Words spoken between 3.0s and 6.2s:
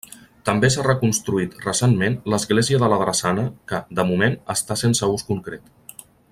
drassana que -de moment- està sense ús concret.